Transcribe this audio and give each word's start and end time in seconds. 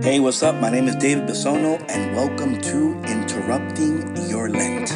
Hey, 0.00 0.20
what's 0.20 0.44
up? 0.44 0.54
My 0.54 0.70
name 0.70 0.86
is 0.86 0.94
David 0.94 1.28
Bisono, 1.28 1.84
and 1.88 2.14
welcome 2.14 2.60
to 2.60 2.94
Interrupting 3.02 4.16
Your 4.28 4.48
Lent. 4.48 4.88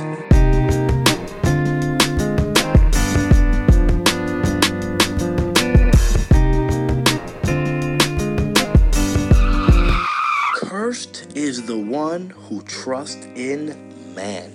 Cursed 10.55 11.37
is 11.37 11.67
the 11.67 11.77
one 11.77 12.31
who 12.31 12.63
trusts 12.63 13.27
in 13.35 14.15
man. 14.15 14.53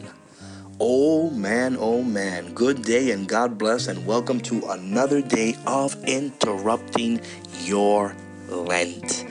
Oh 0.80 1.30
man, 1.30 1.76
oh 1.78 2.02
man. 2.02 2.54
Good 2.54 2.84
day 2.84 3.12
and 3.12 3.28
God 3.28 3.58
bless, 3.58 3.88
and 3.88 4.06
welcome 4.08 4.40
to 4.42 4.66
another 4.70 5.22
day 5.22 5.58
of 5.68 6.02
Interrupting 6.06 7.20
Your 7.60 8.16
Lent. 8.48 9.27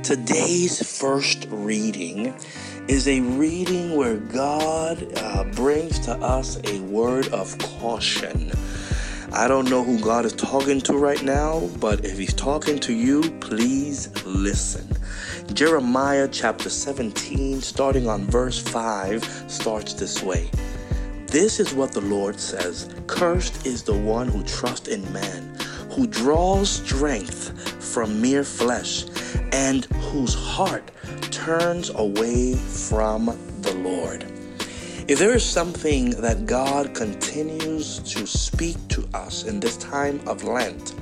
Today's 0.00 0.98
first 0.98 1.46
reading 1.50 2.34
is 2.88 3.06
a 3.06 3.20
reading 3.20 3.94
where 3.94 4.16
God 4.16 5.06
uh, 5.18 5.44
brings 5.52 5.98
to 6.00 6.12
us 6.12 6.58
a 6.64 6.80
word 6.80 7.28
of 7.28 7.56
caution. 7.58 8.50
I 9.32 9.46
don't 9.46 9.68
know 9.68 9.84
who 9.84 10.00
God 10.00 10.24
is 10.24 10.32
talking 10.32 10.80
to 10.82 10.94
right 10.94 11.22
now, 11.22 11.68
but 11.78 12.06
if 12.06 12.16
He's 12.16 12.32
talking 12.32 12.78
to 12.80 12.94
you, 12.94 13.20
please 13.40 14.08
listen. 14.24 14.88
Jeremiah 15.52 16.26
chapter 16.26 16.70
17, 16.70 17.60
starting 17.60 18.08
on 18.08 18.24
verse 18.24 18.58
5, 18.58 19.44
starts 19.46 19.92
this 19.92 20.22
way. 20.22 20.48
This 21.26 21.60
is 21.60 21.74
what 21.74 21.92
the 21.92 22.00
Lord 22.00 22.40
says 22.40 22.88
Cursed 23.08 23.66
is 23.66 23.82
the 23.82 23.96
one 23.96 24.28
who 24.28 24.42
trusts 24.44 24.88
in 24.88 25.12
man, 25.12 25.54
who 25.90 26.06
draws 26.06 26.70
strength 26.70 27.84
from 27.84 28.22
mere 28.22 28.42
flesh, 28.42 29.04
and 29.52 29.84
whose 29.84 30.34
heart 30.34 30.90
turns 31.30 31.90
away 31.90 32.54
from 32.54 33.26
the 33.60 33.74
Lord. 33.74 34.24
If 35.08 35.18
there 35.18 35.34
is 35.34 35.44
something 35.44 36.10
that 36.22 36.46
God 36.46 36.94
continues 36.94 37.98
to 38.00 38.26
speak 38.26 38.76
to 38.88 39.06
us 39.14 39.44
in 39.44 39.60
this 39.60 39.76
time 39.76 40.20
of 40.26 40.44
Lent, 40.44 40.94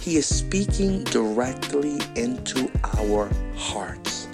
He 0.00 0.16
is 0.16 0.26
speaking 0.26 1.04
directly 1.04 2.00
into 2.16 2.70
our 2.98 3.30
hearts. 3.56 4.28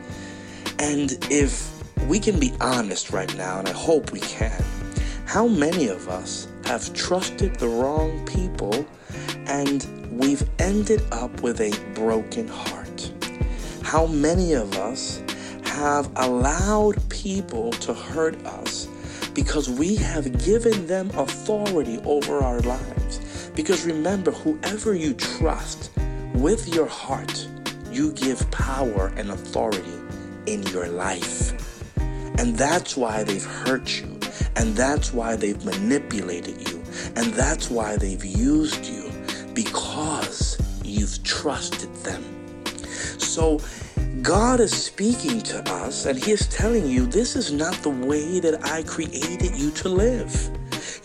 And 0.78 1.18
if 1.30 1.68
we 2.06 2.20
can 2.20 2.38
be 2.38 2.52
honest 2.60 3.10
right 3.10 3.34
now, 3.36 3.58
and 3.58 3.68
I 3.68 3.72
hope 3.72 4.12
we 4.12 4.20
can, 4.20 4.62
how 5.26 5.48
many 5.48 5.88
of 5.88 6.08
us 6.08 6.48
have 6.64 6.92
trusted 6.94 7.56
the 7.56 7.68
wrong 7.68 8.24
people 8.26 8.86
and 9.46 9.86
we've 10.12 10.48
ended 10.58 11.02
up 11.12 11.40
with 11.42 11.60
a 11.60 11.72
broken 11.94 12.46
heart? 12.46 12.77
How 13.88 14.04
many 14.04 14.52
of 14.52 14.76
us 14.76 15.22
have 15.64 16.10
allowed 16.16 16.96
people 17.08 17.70
to 17.70 17.94
hurt 17.94 18.36
us 18.44 18.86
because 19.32 19.70
we 19.70 19.96
have 19.96 20.44
given 20.44 20.86
them 20.86 21.08
authority 21.14 21.98
over 22.04 22.40
our 22.40 22.60
lives? 22.60 23.50
Because 23.56 23.86
remember, 23.86 24.30
whoever 24.30 24.92
you 24.92 25.14
trust 25.14 25.90
with 26.34 26.68
your 26.68 26.84
heart, 26.84 27.48
you 27.90 28.12
give 28.12 28.50
power 28.50 29.10
and 29.16 29.30
authority 29.30 29.98
in 30.44 30.64
your 30.64 30.88
life. 30.88 31.54
And 31.96 32.58
that's 32.58 32.94
why 32.94 33.24
they've 33.24 33.42
hurt 33.42 34.02
you. 34.02 34.20
And 34.56 34.76
that's 34.76 35.14
why 35.14 35.34
they've 35.34 35.64
manipulated 35.64 36.68
you. 36.68 36.82
And 37.16 37.32
that's 37.32 37.70
why 37.70 37.96
they've 37.96 38.22
used 38.22 38.84
you 38.84 39.10
because 39.54 40.60
you've 40.84 41.22
trusted 41.24 41.94
them. 42.04 42.37
So, 43.38 43.60
God 44.20 44.58
is 44.58 44.72
speaking 44.72 45.40
to 45.42 45.62
us 45.72 46.06
and 46.06 46.18
He 46.18 46.32
is 46.32 46.48
telling 46.48 46.88
you 46.88 47.06
this 47.06 47.36
is 47.36 47.52
not 47.52 47.72
the 47.84 47.88
way 47.88 48.40
that 48.40 48.66
I 48.66 48.82
created 48.82 49.56
you 49.56 49.70
to 49.70 49.88
live. 49.88 50.50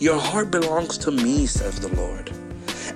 Your 0.00 0.18
heart 0.18 0.50
belongs 0.50 0.98
to 0.98 1.12
me, 1.12 1.46
says 1.46 1.78
the 1.78 1.94
Lord. 1.94 2.30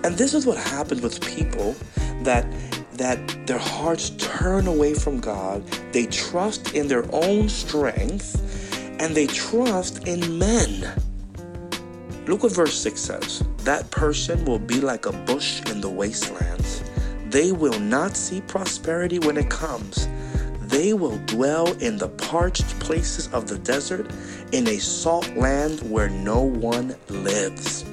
And 0.02 0.18
this 0.18 0.34
is 0.34 0.44
what 0.44 0.58
happens 0.58 1.02
with 1.02 1.24
people 1.24 1.76
that 2.24 2.52
that 2.94 3.46
their 3.46 3.60
hearts 3.60 4.10
turn 4.18 4.66
away 4.66 4.94
from 4.94 5.20
God. 5.20 5.64
They 5.92 6.06
trust 6.06 6.74
in 6.74 6.88
their 6.88 7.04
own 7.14 7.48
strength 7.48 8.42
and 9.00 9.14
they 9.14 9.28
trust 9.28 10.08
in 10.08 10.36
men. 10.36 11.00
Look 12.26 12.42
what 12.42 12.50
verse 12.50 12.76
6 12.76 13.00
says. 13.00 13.44
That 13.58 13.88
person 13.92 14.44
will 14.44 14.58
be 14.58 14.80
like 14.80 15.06
a 15.06 15.12
bush 15.12 15.62
in 15.70 15.80
the 15.80 15.88
wastelands. 15.88 16.82
They 17.30 17.52
will 17.52 17.78
not 17.78 18.16
see 18.16 18.40
prosperity 18.40 19.18
when 19.18 19.36
it 19.36 19.50
comes. 19.50 20.08
They 20.62 20.94
will 20.94 21.18
dwell 21.26 21.72
in 21.80 21.98
the 21.98 22.08
parched 22.08 22.78
places 22.80 23.28
of 23.34 23.48
the 23.48 23.58
desert, 23.58 24.10
in 24.52 24.66
a 24.66 24.78
salt 24.78 25.28
land 25.36 25.80
where 25.80 26.08
no 26.08 26.40
one 26.40 26.96
lives. 27.08 27.84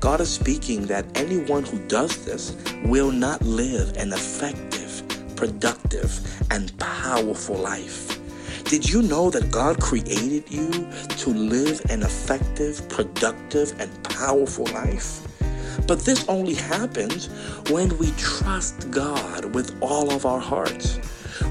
God 0.00 0.20
is 0.20 0.30
speaking 0.30 0.86
that 0.86 1.06
anyone 1.14 1.64
who 1.64 1.78
does 1.86 2.24
this 2.24 2.56
will 2.84 3.12
not 3.12 3.42
live 3.42 3.96
an 3.96 4.12
effective, 4.12 5.02
productive, 5.36 6.18
and 6.50 6.76
powerful 6.78 7.56
life. 7.56 8.18
Did 8.64 8.88
you 8.88 9.02
know 9.02 9.28
that 9.30 9.50
God 9.50 9.80
created 9.80 10.50
you 10.50 10.70
to 10.70 11.30
live 11.30 11.82
an 11.90 12.02
effective, 12.02 12.88
productive, 12.88 13.78
and 13.78 13.90
powerful 14.04 14.64
life? 14.66 15.26
But 15.86 16.00
this 16.00 16.26
only 16.28 16.54
happens 16.54 17.26
when 17.70 17.96
we 17.98 18.12
trust 18.12 18.90
God 18.90 19.44
with 19.54 19.76
all 19.80 20.12
of 20.12 20.26
our 20.26 20.40
hearts. 20.40 20.96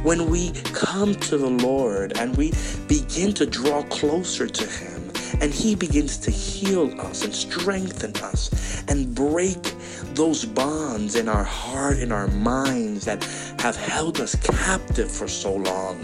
When 0.03 0.29
we 0.29 0.51
come 0.73 1.15
to 1.15 1.37
the 1.37 1.49
Lord 1.49 2.17
and 2.17 2.35
we 2.37 2.53
begin 2.87 3.33
to 3.33 3.45
draw 3.45 3.83
closer 3.83 4.47
to 4.47 4.65
Him 4.65 5.11
and 5.41 5.53
He 5.53 5.75
begins 5.75 6.17
to 6.19 6.31
heal 6.31 6.99
us 7.01 7.23
and 7.23 7.33
strengthen 7.33 8.15
us 8.17 8.83
and 8.87 9.13
break 9.13 9.73
those 10.13 10.45
bonds 10.45 11.15
in 11.15 11.27
our 11.27 11.43
heart, 11.43 11.99
in 11.99 12.11
our 12.11 12.27
minds 12.27 13.05
that 13.05 13.23
have 13.59 13.75
held 13.75 14.19
us 14.19 14.35
captive 14.35 15.11
for 15.11 15.27
so 15.27 15.55
long. 15.55 15.99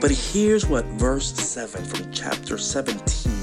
But 0.00 0.10
here's 0.10 0.66
what 0.66 0.84
verse 0.86 1.34
7 1.34 1.84
from 1.84 2.12
chapter 2.12 2.58
17 2.58 3.33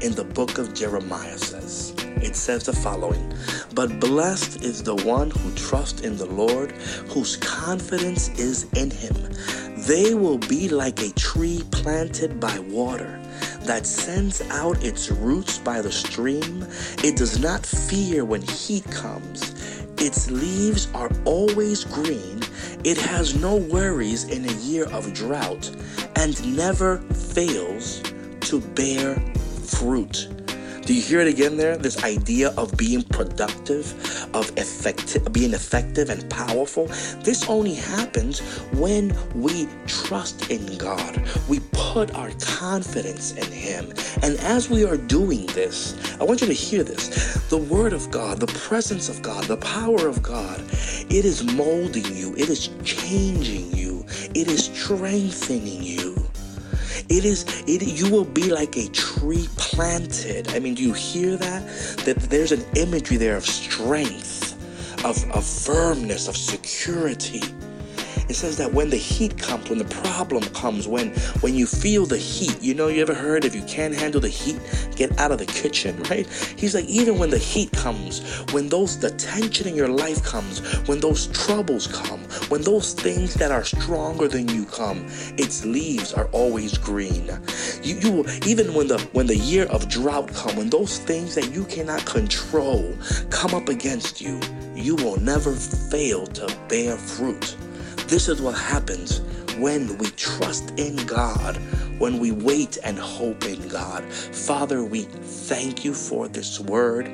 in 0.00 0.14
the 0.14 0.24
book 0.24 0.58
of 0.58 0.74
Jeremiah 0.74 1.38
says. 1.38 1.94
It 2.16 2.36
says 2.36 2.64
the 2.64 2.72
following 2.72 3.32
But 3.74 4.00
blessed 4.00 4.62
is 4.62 4.82
the 4.82 4.96
one 4.96 5.30
who 5.30 5.54
trusts 5.54 6.00
in 6.00 6.16
the 6.16 6.26
Lord, 6.26 6.72
whose 7.08 7.36
confidence 7.36 8.28
is 8.38 8.64
in 8.72 8.90
him. 8.90 9.14
They 9.86 10.14
will 10.14 10.38
be 10.38 10.68
like 10.68 11.00
a 11.00 11.10
tree 11.12 11.62
planted 11.70 12.40
by 12.40 12.58
water 12.60 13.20
that 13.64 13.86
sends 13.86 14.40
out 14.50 14.82
its 14.82 15.10
roots 15.10 15.58
by 15.58 15.82
the 15.82 15.92
stream. 15.92 16.66
It 17.02 17.16
does 17.16 17.38
not 17.38 17.64
fear 17.66 18.24
when 18.24 18.42
heat 18.42 18.84
comes. 18.90 19.52
Its 19.98 20.30
leaves 20.30 20.88
are 20.94 21.10
always 21.24 21.84
green. 21.84 22.42
It 22.84 22.98
has 22.98 23.34
no 23.34 23.56
worries 23.56 24.24
in 24.24 24.48
a 24.48 24.52
year 24.54 24.84
of 24.86 25.12
drought 25.14 25.70
and 26.16 26.56
never 26.56 26.98
fails 26.98 28.02
to 28.40 28.60
bear 28.60 29.16
fruit. 29.64 30.28
Do 30.86 30.92
you 30.92 31.00
hear 31.00 31.20
it 31.20 31.28
again 31.28 31.56
there? 31.56 31.78
This 31.78 32.04
idea 32.04 32.50
of 32.58 32.76
being 32.76 33.02
productive, 33.04 33.94
of 34.34 34.50
effective, 34.58 35.32
being 35.32 35.54
effective 35.54 36.10
and 36.10 36.28
powerful. 36.28 36.88
This 37.22 37.48
only 37.48 37.74
happens 37.74 38.40
when 38.74 39.16
we 39.34 39.66
trust 39.86 40.50
in 40.50 40.76
God. 40.76 41.26
We 41.48 41.60
put 41.72 42.14
our 42.14 42.30
confidence 42.38 43.32
in 43.32 43.50
Him. 43.50 43.94
And 44.22 44.36
as 44.40 44.68
we 44.68 44.84
are 44.84 44.98
doing 44.98 45.46
this, 45.46 45.96
I 46.20 46.24
want 46.24 46.42
you 46.42 46.48
to 46.48 46.52
hear 46.52 46.84
this. 46.84 47.42
The 47.48 47.56
Word 47.56 47.94
of 47.94 48.10
God, 48.10 48.38
the 48.38 48.46
presence 48.48 49.08
of 49.08 49.22
God, 49.22 49.44
the 49.44 49.56
power 49.56 50.06
of 50.06 50.22
God, 50.22 50.60
it 51.08 51.24
is 51.24 51.42
molding 51.54 52.14
you, 52.14 52.34
it 52.36 52.50
is 52.50 52.68
changing 52.84 53.72
you, 53.74 54.04
it 54.34 54.48
is 54.48 54.66
strengthening 54.66 55.82
you. 55.82 56.23
It 57.08 57.24
is 57.24 57.44
it 57.66 57.82
you 57.82 58.10
will 58.10 58.24
be 58.24 58.50
like 58.50 58.76
a 58.76 58.88
tree 58.88 59.48
planted. 59.56 60.48
I 60.48 60.58
mean, 60.58 60.74
do 60.74 60.82
you 60.82 60.92
hear 60.92 61.36
that? 61.36 61.66
That 62.04 62.16
there's 62.30 62.52
an 62.52 62.64
imagery 62.76 63.16
there 63.16 63.36
of 63.36 63.44
strength, 63.44 64.54
of, 65.04 65.30
of 65.32 65.44
firmness, 65.44 66.28
of 66.28 66.36
security. 66.36 67.42
It 68.28 68.34
says 68.34 68.56
that 68.56 68.72
when 68.72 68.90
the 68.90 68.96
heat 68.96 69.36
comes, 69.38 69.68
when 69.68 69.78
the 69.78 69.84
problem 69.84 70.42
comes, 70.54 70.88
when 70.88 71.10
when 71.40 71.54
you 71.54 71.66
feel 71.66 72.06
the 72.06 72.16
heat, 72.16 72.56
you 72.62 72.74
know, 72.74 72.88
you 72.88 73.02
ever 73.02 73.14
heard 73.14 73.44
if 73.44 73.54
you 73.54 73.62
can't 73.62 73.94
handle 73.94 74.20
the 74.20 74.28
heat, 74.28 74.58
get 74.96 75.18
out 75.18 75.30
of 75.30 75.38
the 75.38 75.46
kitchen, 75.46 76.02
right? 76.04 76.26
He's 76.56 76.74
like, 76.74 76.86
even 76.86 77.18
when 77.18 77.30
the 77.30 77.38
heat 77.38 77.70
comes, 77.72 78.22
when 78.52 78.68
those 78.68 78.98
the 78.98 79.10
tension 79.10 79.68
in 79.68 79.74
your 79.74 79.88
life 79.88 80.22
comes, 80.22 80.60
when 80.88 81.00
those 81.00 81.26
troubles 81.28 81.86
come, 81.86 82.20
when 82.48 82.62
those 82.62 82.94
things 82.94 83.34
that 83.34 83.50
are 83.50 83.64
stronger 83.64 84.26
than 84.26 84.48
you 84.48 84.64
come, 84.64 85.06
its 85.36 85.64
leaves 85.64 86.14
are 86.14 86.26
always 86.32 86.78
green. 86.78 87.30
You, 87.82 87.96
you 87.96 88.24
even 88.46 88.72
when 88.72 88.88
the 88.88 88.98
when 89.12 89.26
the 89.26 89.36
year 89.36 89.66
of 89.66 89.88
drought 89.88 90.32
come, 90.32 90.56
when 90.56 90.70
those 90.70 90.98
things 90.98 91.34
that 91.34 91.52
you 91.52 91.64
cannot 91.64 92.06
control 92.06 92.96
come 93.30 93.54
up 93.54 93.68
against 93.68 94.20
you, 94.20 94.40
you 94.74 94.96
will 94.96 95.20
never 95.20 95.52
fail 95.52 96.26
to 96.28 96.56
bear 96.68 96.96
fruit 96.96 97.56
This 98.06 98.28
is 98.28 98.40
what 98.42 98.54
happens 98.54 99.20
when 99.58 99.96
we 99.98 100.06
trust 100.10 100.78
in 100.78 100.96
God, 101.06 101.56
when 101.98 102.18
we 102.18 102.32
wait 102.32 102.78
and 102.84 102.98
hope 102.98 103.44
in 103.44 103.68
God. 103.68 104.04
Father, 104.12 104.84
we 104.84 105.02
thank 105.02 105.84
you 105.84 105.94
for 105.94 106.28
this 106.28 106.60
word. 106.60 107.06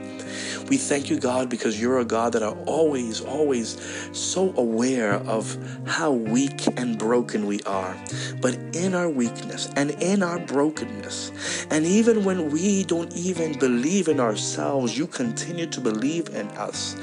We 0.68 0.76
thank 0.76 1.10
you, 1.10 1.18
God, 1.18 1.48
because 1.48 1.80
you're 1.80 1.98
a 1.98 2.04
God 2.04 2.32
that 2.34 2.42
are 2.42 2.56
always, 2.66 3.20
always 3.20 3.76
so 4.16 4.54
aware 4.56 5.14
of 5.14 5.58
how 5.86 6.12
weak 6.12 6.66
and 6.78 6.98
broken 6.98 7.46
we 7.46 7.60
are. 7.62 7.96
But 8.40 8.54
in 8.74 8.94
our 8.94 9.08
weakness 9.08 9.68
and 9.76 9.90
in 10.02 10.22
our 10.22 10.38
brokenness, 10.38 11.66
and 11.70 11.84
even 11.84 12.24
when 12.24 12.50
we 12.50 12.84
don't 12.84 13.12
even 13.16 13.58
believe 13.58 14.08
in 14.08 14.20
ourselves, 14.20 14.96
you 14.96 15.06
continue 15.06 15.66
to 15.66 15.80
believe 15.80 16.28
in 16.28 16.46
us. 16.50 16.94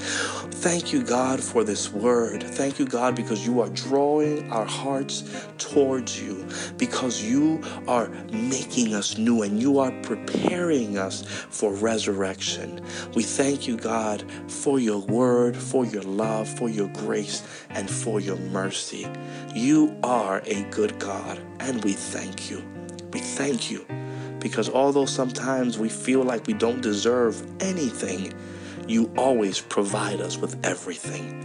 Thank 0.61 0.93
you, 0.93 1.03
God, 1.03 1.41
for 1.41 1.63
this 1.63 1.91
word. 1.91 2.43
Thank 2.43 2.79
you, 2.79 2.85
God, 2.85 3.15
because 3.15 3.45
you 3.45 3.61
are 3.61 3.69
drawing 3.69 4.49
our 4.51 4.65
hearts 4.65 5.23
towards 5.57 6.21
you, 6.21 6.47
because 6.77 7.21
you 7.21 7.61
are 7.87 8.09
making 8.31 8.93
us 8.93 9.17
new 9.17 9.41
and 9.41 9.61
you 9.61 9.79
are 9.79 9.91
preparing 10.03 10.97
us 10.97 11.23
for 11.49 11.73
resurrection. 11.73 12.81
We 13.15 13.23
thank 13.23 13.67
you, 13.67 13.77
God, 13.77 14.23
for 14.47 14.79
your 14.79 14.99
word, 14.99 15.55
for 15.55 15.85
your 15.85 16.03
love, 16.03 16.47
for 16.47 16.69
your 16.69 16.89
grace, 16.89 17.43
and 17.69 17.89
for 17.89 18.19
your 18.19 18.37
mercy. 18.37 19.07
You 19.53 19.97
are 20.03 20.41
a 20.45 20.63
good 20.71 20.99
God, 20.99 21.41
and 21.59 21.83
we 21.83 21.93
thank 21.93 22.49
you. 22.49 22.63
We 23.13 23.19
thank 23.19 23.71
you 23.71 23.85
because 24.39 24.69
although 24.69 25.05
sometimes 25.05 25.77
we 25.77 25.89
feel 25.89 26.23
like 26.23 26.47
we 26.47 26.53
don't 26.53 26.81
deserve 26.81 27.45
anything, 27.61 28.33
you 28.87 29.11
always 29.17 29.59
provide 29.59 30.21
us 30.21 30.37
with 30.37 30.63
everything. 30.65 31.43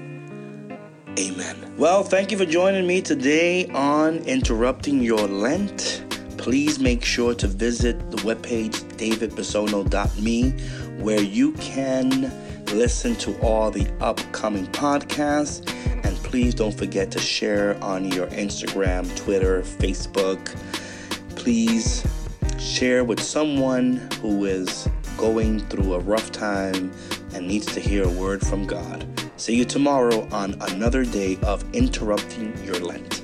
Amen. 1.19 1.75
Well, 1.77 2.05
thank 2.05 2.31
you 2.31 2.39
for 2.39 2.47
joining 2.47 2.87
me 2.87 3.03
today 3.03 3.67
on 3.69 4.19
Interrupting 4.19 5.03
Your 5.03 5.27
Lent. 5.27 6.12
Please 6.43 6.81
make 6.81 7.05
sure 7.05 7.37
to 7.37 7.47
visit 7.47 8.11
the 8.11 8.17
webpage 8.19 8.75
davidbisono.me 8.97 10.51
where 11.01 11.23
you 11.23 11.53
can 11.53 12.33
listen 12.75 13.15
to 13.15 13.39
all 13.39 13.71
the 13.71 13.87
upcoming 14.01 14.67
podcasts. 14.67 15.65
And 16.05 16.17
please 16.25 16.53
don't 16.53 16.77
forget 16.77 17.13
to 17.13 17.21
share 17.21 17.81
on 17.81 18.11
your 18.11 18.27
Instagram, 18.27 19.17
Twitter, 19.17 19.63
Facebook. 19.63 20.45
Please 21.37 22.05
share 22.59 23.05
with 23.05 23.23
someone 23.23 23.99
who 24.21 24.45
is 24.45 24.89
going 25.17 25.61
through 25.69 25.95
a 25.95 26.01
rough 26.01 26.33
time 26.33 26.91
and 27.35 27.47
needs 27.47 27.67
to 27.67 27.79
hear 27.79 28.03
a 28.03 28.11
word 28.11 28.45
from 28.45 28.67
God. 28.67 29.07
See 29.37 29.55
you 29.55 29.65
tomorrow 29.65 30.29
on 30.33 30.57
another 30.73 31.05
day 31.05 31.39
of 31.45 31.65
interrupting 31.73 32.53
your 32.65 32.81
Lent. 32.81 33.22